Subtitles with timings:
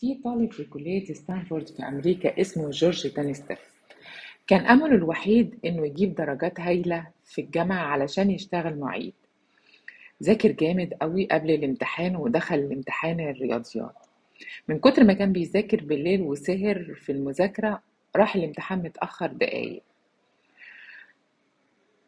[0.00, 3.58] في طالب في كلية ستانفورد في أمريكا اسمه جورج تانستر
[4.46, 9.14] كان أمله الوحيد إنه يجيب درجات هايلة في الجامعة علشان يشتغل معيد.
[10.22, 14.06] ذاكر جامد قوي قبل الامتحان ودخل الامتحان الرياضيات.
[14.68, 17.82] من كتر ما كان بيذاكر بالليل وسهر في المذاكرة
[18.16, 19.82] راح الامتحان متأخر دقايق.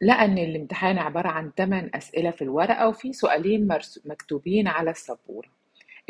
[0.02, 3.68] لقى إن الامتحان عبارة عن 8 أسئلة في الورقة وفي سؤالين
[4.04, 5.59] مكتوبين على السبورة.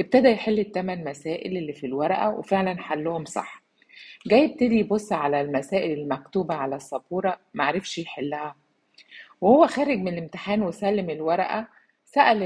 [0.01, 3.63] ابتدى يحل الثمان مسائل اللي في الورقة وفعلا حلهم صح.
[4.27, 8.57] جاي يبتدي يبص على المسائل المكتوبة على السبورة معرفش يحلها.
[9.41, 11.69] وهو خارج من الامتحان وسلم الورقة
[12.05, 12.43] سأل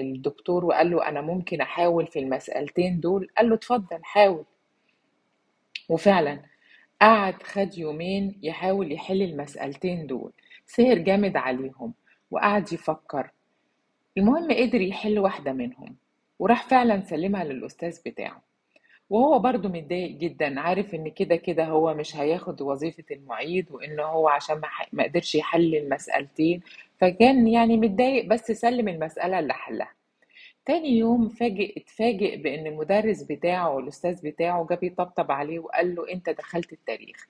[0.00, 4.44] الدكتور وقال له أنا ممكن أحاول في المسألتين دول؟ قال له اتفضل حاول.
[5.88, 6.42] وفعلا
[7.00, 10.32] قعد خد يومين يحاول يحل المسألتين دول.
[10.66, 11.94] سهر جامد عليهم
[12.30, 13.30] وقعد يفكر.
[14.18, 15.96] المهم قدر يحل واحدة منهم
[16.38, 18.42] وراح فعلا سلمها للأستاذ بتاعه.
[19.10, 24.28] وهو برضه متضايق جدا عارف إن كده كده هو مش هياخد وظيفة المعيد وإن هو
[24.28, 24.60] عشان
[24.92, 26.60] ما قدرش يحل المسألتين.
[27.00, 29.92] فكان يعني متضايق بس سلم المسألة اللي حلها.
[30.66, 36.30] تاني يوم فاجئ اتفاجئ بإن المدرس بتاعه الاستاذ بتاعه جاب يطبطب عليه وقال له أنت
[36.30, 37.28] دخلت التاريخ.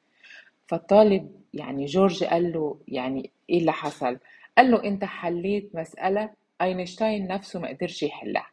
[0.67, 4.19] فالطالب يعني جورج قال له يعني إيه اللي حصل؟
[4.59, 6.31] قال له أنت حليت مسألة
[6.63, 8.47] أينشتاين نفسه ما قدرش يحلها.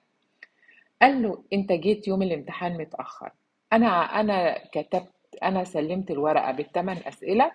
[1.01, 3.31] قال له أنت جيت يوم الامتحان متأخر.
[3.73, 5.11] أنا أنا كتبت
[5.43, 7.51] أنا سلمت الورقة بالثمان أسئلة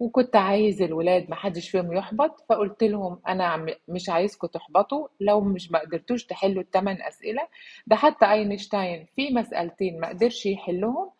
[0.00, 5.78] وكنت عايز الولاد محدش فيهم يحبط فقلت لهم أنا مش عايزكم تحبطوا لو مش ما
[5.78, 7.42] قدرتوش تحلوا الثمان أسئلة.
[7.86, 11.10] ده حتى أينشتاين في مسألتين ما قدرش يحلهم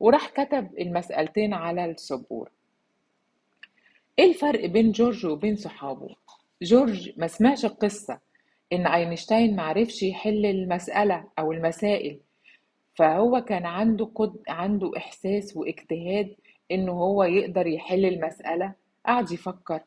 [0.00, 2.50] وراح كتب المسألتين على السبورة
[4.18, 6.08] إيه الفرق بين جورج وبين صحابه؟
[6.62, 8.18] جورج ما سمعش القصة
[8.72, 12.20] إن أينشتاين معرفش يحل المسألة أو المسائل
[12.94, 14.36] فهو كان عنده قد...
[14.48, 16.34] عنده إحساس واجتهاد
[16.70, 18.74] انه هو يقدر يحل المسألة
[19.06, 19.80] قعد يفكر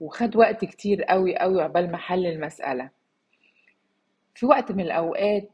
[0.00, 2.90] وخد وقت كتير قوي قوي عقبال ما حل المسألة.
[4.34, 5.48] في وقت من الأوقات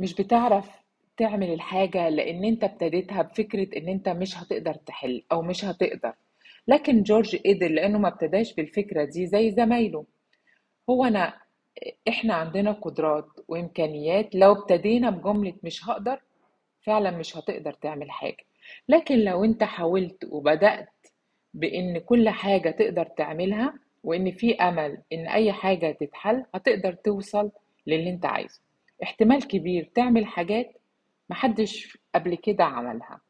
[0.00, 0.70] مش بتعرف
[1.16, 6.12] تعمل الحاجة لأن أنت ابتديتها بفكرة إن أنت مش هتقدر تحل أو مش هتقدر.
[6.68, 10.04] لكن جورج قدر لأنه ما ابتداش بالفكرة دي زي زمايله.
[10.90, 11.34] هو أنا
[12.08, 16.20] إحنا عندنا قدرات وإمكانيات لو ابتدينا بجملة مش هقدر
[16.82, 18.44] فعلا مش هتقدر تعمل حاجة.
[18.88, 20.88] لكن لو أنت حاولت وبدأت
[21.54, 27.50] بإن كل حاجة تقدر تعملها وإن في أمل إن أي حاجة تتحل هتقدر توصل
[27.86, 28.60] للي أنت عايزه.
[29.02, 30.72] احتمال كبير تعمل حاجات
[31.30, 33.20] محدش قبل كده عملها.